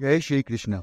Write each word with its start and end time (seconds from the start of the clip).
जय 0.00 0.20
श्री 0.20 0.42
कृष्ण। 0.42 0.82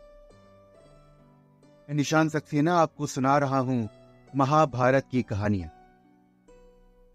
निशान 1.90 2.30
सक्सेना 2.30 2.76
आपको 2.76 3.08
सुना 3.08 3.38
रहा 3.38 3.60
हूँ, 3.60 3.90
महाभारत 4.36 5.08
की 5.12 5.22
कहानियाँ 5.22 5.70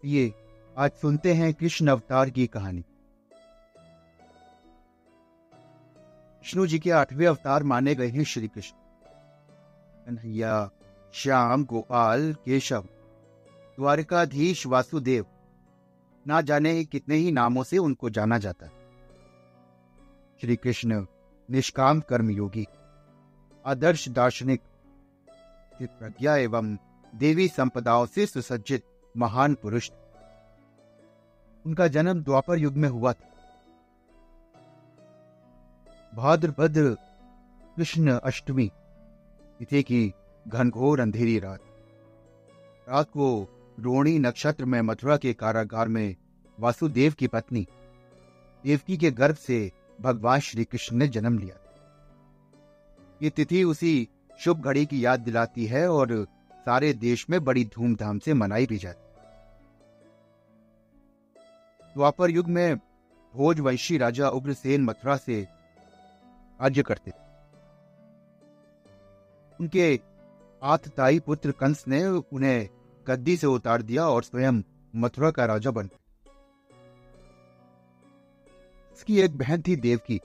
ये, 0.05 0.33
आज 0.77 0.91
सुनते 0.91 1.33
हैं 1.33 1.53
कृष्ण 1.53 1.87
अवतार 1.87 2.29
की 2.29 2.47
कहानी। 2.47 2.85
विष्णु 6.39 6.67
जी 6.67 6.79
के 6.79 6.91
आठवें 6.91 7.27
अवतार 7.27 7.63
माने 7.63 7.95
गए 7.95 8.07
हैं 8.07 8.23
श्री 8.23 8.47
कृष्ण। 8.47 8.75
कन्हैया, 10.05 10.69
श्याम, 11.13 11.65
गोपाल, 11.65 12.33
केशव, 12.33 12.81
द्वारकाधीश, 13.77 14.67
वासुदेव, 14.67 15.25
ना 16.27 16.41
जाने 16.41 16.83
कितने 16.85 17.15
ही 17.15 17.31
नामों 17.31 17.63
से 17.63 17.77
उनको 17.77 18.09
जाना 18.09 18.37
जाता 18.37 18.65
है। 18.65 18.71
श्री 20.41 20.55
कृष्ण 20.55 21.05
निष्काम 21.49 21.99
कर्मयोगी 21.99 22.65
आदर्श 23.65 24.07
दार्शनिक 24.09 24.61
प्रज्ञा 25.81 26.35
एवं 26.35 26.75
देवी 27.15 27.47
संपदाओं 27.47 28.05
से 28.05 28.25
सुसज्जित 28.25 28.83
महान 29.17 29.53
पुरुष। 29.53 29.89
उनका 31.65 31.87
जन्म 31.87 32.21
द्वापर 32.23 32.57
युग 32.57 32.73
में 32.73 32.89
हुआ 32.89 33.13
था। 33.13 33.29
भाद्रभद्र 36.13 36.95
कृष्ण 37.77 38.19
अष्टमी, 38.19 38.71
तिथि 39.59 39.83
की 39.83 40.13
घनघोर 40.47 40.99
अंधेरी 40.99 41.39
रात। 41.39 41.59
रात 42.89 43.09
को 43.09 43.27
रोणी 43.79 44.17
नक्षत्र 44.19 44.65
में 44.65 44.81
मथुरा 44.81 45.17
के 45.17 45.33
कारागार 45.33 45.87
में 45.87 46.15
वासुदेव 46.57 47.13
की 47.13 47.27
पत्नी, 47.27 47.67
देवकी 48.63 48.97
के 48.97 49.11
गर्भ 49.11 49.35
से 49.35 49.71
भगवान 50.03 50.39
श्री 50.39 50.65
कृष्ण 50.65 50.95
ने 50.95 51.07
जन्म 51.07 51.37
लिया 51.37 51.55
ये 53.21 53.29
तिथि 53.29 53.63
उसी 53.63 54.09
शुभ 54.39 54.61
घड़ी 54.61 54.85
की 54.85 55.05
याद 55.05 55.19
दिलाती 55.19 55.65
है 55.65 55.91
और 55.91 56.27
सारे 56.53 56.93
देश 56.93 57.29
में 57.29 57.43
बड़ी 57.43 57.65
धूमधाम 57.65 58.19
से 58.19 58.33
मनाई 58.33 58.65
भी 58.65 58.77
जाती 58.77 59.03
द्वापर 61.93 62.29
युग 62.29 62.47
में 62.47 62.75
भोजवंशी 63.33 63.97
राजा 63.97 64.29
उग्रसेन 64.29 64.83
मथुरा 64.83 65.17
से 65.17 65.41
राज्य 66.61 66.83
करते 66.83 67.11
थे। 67.11 67.23
उनके 69.59 69.99
आतताई 70.63 71.19
पुत्र 71.19 71.51
कंस 71.51 71.85
ने 71.87 72.05
उन्हें 72.07 72.69
गद्दी 73.07 73.37
से 73.37 73.47
उतार 73.47 73.81
दिया 73.81 74.07
और 74.07 74.23
स्वयं 74.23 74.61
मथुरा 74.95 75.31
का 75.31 75.45
राजा 75.45 75.71
बन 75.71 75.89
उसकी 78.93 79.21
एक 79.21 79.37
बहन 79.37 79.61
थी 79.61 79.75
देवकी, 79.75 80.21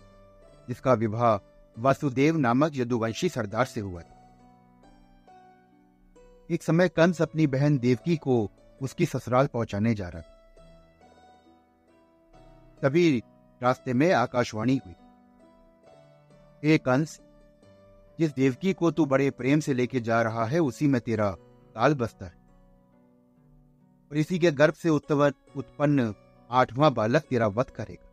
जिसका 0.68 0.92
विवाह 0.92 1.36
वासुदेव 1.78 2.36
नामक 2.36 2.72
यदुवंशी 2.74 3.28
सरदार 3.28 3.64
से 3.64 3.80
हुआ 3.80 4.02
था। 4.02 4.14
एक 6.50 6.62
समय 6.62 6.88
कंस 6.88 7.22
अपनी 7.22 7.46
बहन 7.46 7.78
देवकी 7.78 8.16
को 8.16 8.50
उसकी 8.82 9.06
ससुराल 9.06 9.46
पहुँचाने 9.46 9.94
जा 9.94 10.08
रहा 10.08 10.34
तभी 12.82 13.22
रास्ते 13.62 13.92
में 13.92 14.12
आकाशवाणी 14.12 14.80
हुई। 14.86 14.94
ए 16.64 16.78
कंस, 16.78 17.20
जिस 18.18 18.34
देवकी 18.34 18.72
को 18.72 18.90
तू 18.90 19.06
बड़े 19.06 19.30
प्रेम 19.30 19.60
से 19.60 19.74
लेके 19.74 20.00
जा 20.00 20.22
रहा 20.22 20.44
है, 20.44 20.58
उसी 20.58 20.86
में 20.86 21.00
तेरा 21.00 21.30
काल 21.74 21.94
बसता 21.94 22.26
है। 22.26 22.36
और 24.10 24.16
इसी 24.16 24.38
के 24.38 24.50
गर्भ 24.50 24.74
से 24.74 24.88
उत्पन्न 24.88 26.14
आठवां 26.50 26.94
बालक 26.94 27.22
तेरा 27.22 27.46
वध 27.46 27.70
करेगा। 27.70 28.07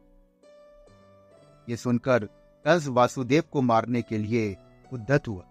ये 1.69 1.77
सुनकर 1.77 2.25
कंस 2.65 2.87
वासुदेव 2.87 3.43
को 3.51 3.61
मारने 3.61 4.01
के 4.01 4.17
लिए 4.17 4.55
उद्धत 4.93 5.27
हुआ। 5.27 5.43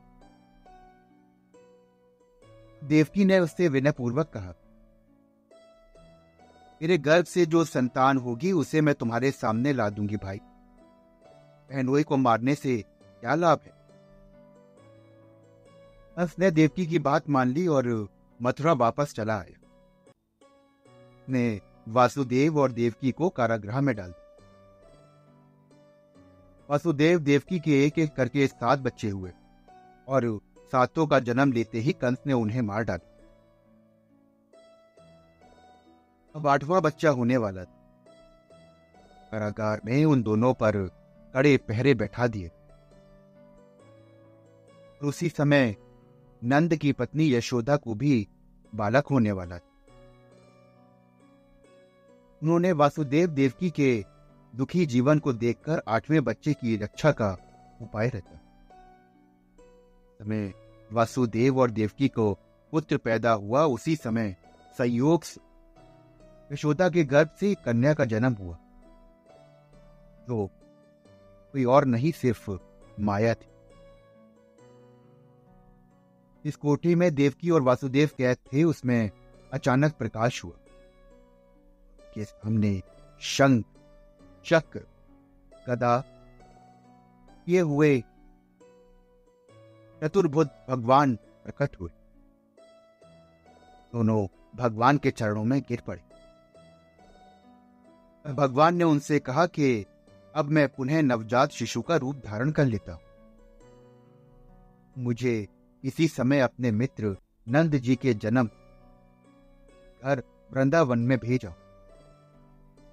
देवकी 2.84 3.24
ने 3.24 3.38
उससे 3.38 3.68
विनयपूर्वक 3.68 4.30
कहा, 4.34 4.54
मेरे 6.82 6.98
गर्भ 6.98 7.24
से 7.24 7.46
जो 7.46 7.64
संतान 7.64 8.18
होगी, 8.18 8.52
उसे 8.52 8.80
मैं 8.80 8.94
तुम्हारे 8.94 9.30
सामने 9.30 9.72
ला 9.72 9.88
दूँगी 9.90 10.16
भाई। 10.16 10.40
बहनोई 11.70 12.02
को 12.02 12.16
मारने 12.16 12.54
से 12.54 12.76
क्या 13.20 13.34
लाभ 13.34 13.60
है? 13.64 13.72
कंस 16.16 16.34
ने 16.38 16.50
देवकी 16.50 16.86
की 16.86 16.98
बात 16.98 17.30
मान 17.30 17.48
ली 17.48 17.66
और 17.66 18.08
मथुरा 18.42 18.72
वापस 18.72 19.14
चला 19.14 19.38
आया। 19.38 19.60
ने 21.28 21.60
वासुदेव 21.88 22.58
और 22.58 22.72
देवकी 22.72 23.12
को 23.12 23.28
कारागृह 23.28 23.80
में 23.80 23.94
डाल 23.96 24.10
दिया। 24.10 24.23
वासुदेव 26.70 27.18
देवकी 27.18 27.58
के 27.60 27.84
एक 27.86 27.98
एक 27.98 28.14
करके 28.14 28.46
सात 28.46 28.78
बच्चे 28.78 29.08
हुए, 29.08 29.30
और 30.08 30.40
सातों 30.72 31.06
का 31.06 31.18
जन्म 31.18 31.52
लेते 31.52 31.78
ही 31.78 31.92
कंस 31.92 32.18
ने 32.26 32.32
उन्हें 32.32 32.60
मार 32.62 32.84
डाला। 32.84 33.10
अब 36.34 36.46
आठवां 36.46 36.80
बच्चा 36.82 37.10
होने 37.10 37.36
वाला 37.36 37.64
था। 37.64 37.72
कारागार 39.32 39.80
में 39.84 40.04
उन 40.04 40.22
दोनों 40.22 40.54
पर 40.54 40.76
कड़े 41.34 41.56
पहरे 41.56 41.94
बैठा 41.94 42.26
दिए। 42.26 42.50
उसी 45.02 45.28
समय 45.28 45.76
नंद 46.44 46.76
की 46.76 46.92
पत्नी 46.92 47.32
यशोदा 47.34 47.76
को 47.76 47.94
भी 47.94 48.28
बालक 48.74 49.06
होने 49.06 49.32
वाला 49.32 49.58
था। 49.58 49.70
उन्होंने 52.42 52.72
वासुदेव 52.72 53.28
देवकी 53.28 53.70
के 53.70 54.04
दुखी 54.54 54.86
जीवन 54.86 55.18
को 55.18 55.32
देखकर 55.32 55.82
आठवें 55.88 56.22
बच्चे 56.24 56.52
की 56.54 56.76
रक्षा 56.76 57.10
का 57.12 57.30
उपाय 57.82 58.08
रचा 58.08 58.40
समय 60.20 60.52
वासुदेव 60.92 61.58
और 61.60 61.70
देवकी 61.70 62.08
को 62.08 62.32
पुत्र 62.72 62.96
पैदा 62.96 63.32
हुआ। 63.32 63.64
उसी 63.64 63.96
समय 63.96 64.36
संयोग 64.78 65.24
यशोदा 66.52 66.88
के 66.88 67.04
गर्भ 67.04 67.30
से 67.40 67.54
कन्या 67.54 67.94
का 67.94 68.04
जन्म 68.04 68.32
हुआ, 68.32 68.56
जो 70.28 70.46
कोई 71.54 71.64
और 71.64 71.84
नहीं, 71.84 72.12
सिर्फ़ 72.12 72.50
माया 73.00 73.34
थी। 73.34 73.48
इस 76.44 76.56
कोठी 76.56 76.94
में 76.94 77.14
देवकी 77.14 77.50
और 77.50 77.62
वासुदेव 77.62 78.10
कैद 78.18 78.36
थे। 78.52 78.62
उसमें 78.64 79.10
अचानक 79.52 79.92
प्रकाश 79.92 80.44
हुआ 80.44 80.56
के 82.14 82.24
सामने 82.24 82.82
शंख 83.20 83.64
चक्र 84.44 84.80
गदा 85.68 86.04
ये 87.48 87.60
हुए 87.60 88.04
चतुर्भुज 90.02 90.48
भगवान 90.68 91.14
प्रकट 91.16 91.80
हुए। 91.80 91.90
दोनों 93.92 94.26
भगवान 94.56 94.98
के 94.98 95.10
चरणों 95.10 95.44
में 95.44 95.60
गिर 95.60 95.82
पड़े। 95.86 96.02
भगवान 98.34 98.76
ने 98.76 98.84
उनसे 98.84 99.18
कहा 99.18 99.46
कि 99.46 99.86
अब 100.34 100.44
मैं 100.44 100.68
पुनः 100.68 101.02
नवजात 101.02 101.50
शिशु 101.50 101.82
का 101.82 101.96
रूप 101.96 102.16
धारण 102.16 102.50
कर 102.50 102.64
लेता 102.64 102.92
हूँ। 102.92 103.02
मुझे 104.98 105.48
इसी 105.84 106.08
समय 106.08 106.40
अपने 106.40 106.70
मित्र 106.70 107.16
नंद 107.48 107.74
जी 107.74 107.96
के 107.96 108.14
जन्म 108.14 108.46
घर 110.04 110.22
वृंदावन 110.52 110.98
में 110.98 111.18
भेजा 111.18 111.48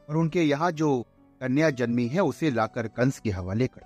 और 0.10 0.18
उनके 0.18 0.44
यहाँ 0.44 0.72
जो 0.72 1.06
कन्या 1.42 1.70
जन्मी 1.70 2.08
है, 2.08 2.20
उसे 2.20 2.52
लाकर 2.52 2.88
कंस 2.88 3.20
के 3.20 3.30
हवाले 3.30 3.68
कर। 3.68 3.82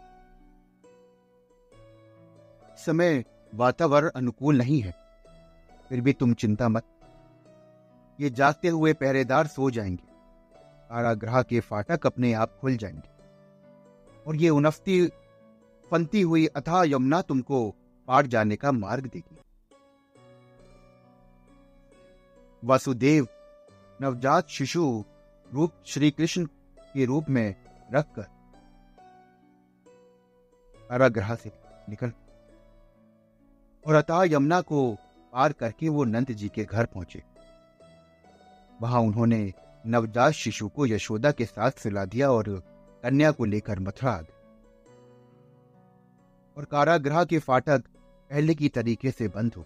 समय 2.78 3.26
वातावरण 3.56 4.10
अनुकूल 4.16 4.58
नहीं 4.58 4.82
है। 4.82 4.96
फिर 5.90 6.02
भी 6.02 6.14
तुम 6.14 6.34
चिंता 6.34 6.70
मत। 6.70 6.84
ये 8.20 8.30
जागते 8.30 8.68
हुए 8.68 8.94
पहरेदार 8.94 9.48
सो 9.48 9.70
जाएँगे। 9.72 10.08
कारागृह 10.90 11.42
के 11.42 11.60
फाटक 11.60 12.06
अपने 12.06 12.34
आप 12.34 12.58
खुल 12.62 12.78
जाएँगे। 12.78 13.10
और 14.28 14.36
ये 14.36 14.50
उनफती 14.50 15.08
फनती 15.92 16.22
हुई 16.22 16.46
अथा 16.46 16.84
यमुना 16.84 17.22
तुमको 17.22 17.76
पार 18.08 18.26
जाने 18.26 18.56
का 18.56 18.72
मार्ग 18.72 19.06
देगी। 19.06 19.38
वासुदेव, 22.64 23.28
नवजात 24.02 24.48
शिशु 24.48 25.06
रूप 25.54 25.72
श्री 25.86 26.12
कृष्ण 26.12 26.48
के 26.96 27.06
रूप 27.06 27.30
में 27.30 27.56
रखकर 27.94 28.28
कारागृह 30.90 31.36
से 31.36 31.52
निकल 31.90 32.12
और 33.86 33.96
अतः 33.96 34.24
यमुना 34.28 34.62
को 34.62 34.98
पार 35.34 35.54
करके 35.54 35.90
वो 35.90 36.04
नंद 36.04 36.32
जी 36.32 36.50
के 36.50 36.64
घर 36.64 36.86
पहुँचे। 36.86 37.24
वहाँ 38.82 39.02
उन्होंने 39.02 39.54
नवजात 39.88 40.34
शिशु 40.34 40.68
को 40.68 40.86
यशोदा 40.86 41.32
के 41.32 41.46
साथ 41.46 41.72
सिला 41.72 42.06
दिया 42.06 42.32
और 42.32 42.50
कन्या 43.04 43.32
को 43.32 43.46
लेकर 43.46 43.80
मथुरा 43.80 44.12
आ 44.12 44.22
गए। 44.22 44.34
और 46.58 46.66
कारागृह 46.66 47.24
के 47.24 47.40
फाटक 47.40 47.84
पहले 48.32 48.56
की 48.56 48.70
तरीके 48.70 49.12
से 49.12 49.28
बंद 49.28 49.54
हो 49.54 49.66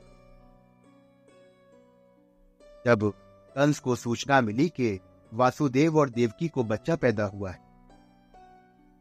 जब 2.86 3.12
कंस 3.56 3.80
को 3.80 3.96
सूचना 3.96 4.42
मिली 4.42 4.68
कि 4.70 5.00
वासुदेव 5.34 5.98
और 5.98 6.10
देवकी 6.10 6.48
को 6.48 6.64
बच्चा 6.64 6.96
पैदा 6.96 7.26
हुआ 7.26 7.52
है। 7.52 7.60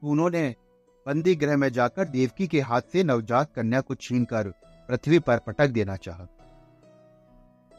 उन्होंने 0.04 0.54
बंदी 1.06 1.34
गृह 1.34 1.56
में 1.56 1.68
जाकर 1.68 2.04
देवकी 2.04 2.46
के 2.46 2.60
हाथ 2.60 2.82
से 2.82 3.04
नवजात 3.04 3.54
कन्या 3.54 3.80
को 3.80 3.94
छीनकर 3.94 4.48
पृथ्वी 4.88 5.18
पर 5.18 5.38
पटक 5.38 5.68
देना 5.68 5.96
चाहा। 5.96 6.24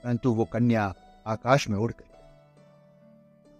परंतु 0.04 0.34
वो 0.34 0.46
कन्या 0.46 0.94
आकाश 1.28 1.70
में 1.70 1.78
उड़ 1.78 1.92
गई। 1.92 2.10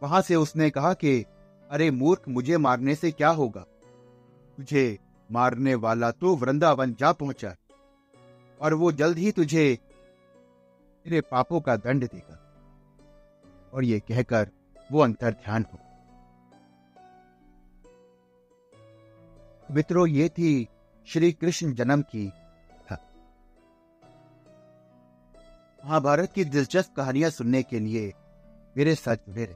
वहाँ 0.04 0.22
से 0.22 0.36
उसने 0.36 0.70
कहा 0.70 0.94
कि, 0.94 1.26
अरे 1.72 1.92
मूर्ख, 1.92 2.22
मुझे 2.30 2.58
मारने 2.58 2.96
से 2.96 3.12
क्या 3.12 3.30
होगा? 3.30 3.66
तुझे 4.58 5.00
मारने 5.32 5.76
वाला 5.76 6.12
तो 6.12 6.36
वृंदावन 6.36 6.94
जा 6.94 7.12
पहुँचा 7.12 7.56
और 8.62 8.74
वो 8.74 8.92
जल्द 8.92 9.18
ही 9.18 9.32
तुझे 9.32 9.80
तेरे 11.04 11.22
पापों 11.22 11.62
का 11.62 11.76
दंड 11.76 12.04
देगा। 12.04 12.46
और 13.74 13.84
ये 13.84 14.00
कहकर 14.00 14.52
वो 14.92 15.00
अंतर 15.00 15.32
ध्यान 15.32 15.66
हो। 15.74 15.80
मित्रों, 19.72 20.08
ये 20.08 20.30
थी 20.30 20.68
श्री 21.08 21.32
कृष्ण 21.32 21.74
जन्म 21.74 22.02
की 22.02 22.32
महाभारत 25.86 26.32
की 26.32 26.44
दिलचस्प 26.46 26.94
कहानियाँ 26.96 27.30
सुनने 27.30 27.64
के 27.64 27.80
लिए 27.80 28.14
मेरे 28.78 28.96
साथ 28.96 29.16
जुड़े 29.16 29.46
रहे। 29.46 29.56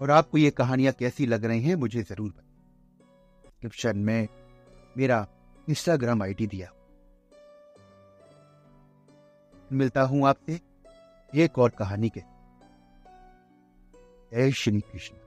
और 0.00 0.10
आपको 0.10 0.38
ये 0.38 0.50
कहानियाँ 0.50 0.92
कैसी 0.92 1.26
लग 1.26 1.44
रही 1.44 1.62
हैं, 1.62 1.74
मुझे 1.74 2.02
ज़रूर 2.02 2.30
बताएँ। 2.30 2.46
डिस्क्रिप्शन 3.42 3.98
में 3.98 4.28
मेरा 4.96 5.26
इंस्टाग्राम 5.68 6.22
आईडी 6.22 6.46
दिया। 6.46 6.70
मिलता 9.72 10.02
हूँ 10.02 10.26
आपसे। 10.28 10.65
एक 11.34 11.58
और 11.58 11.70
कहानी 11.70 12.08
के। 12.08 12.20
जय 14.32 14.52
श्री 14.52 14.80
कृष्ण। 14.80 15.25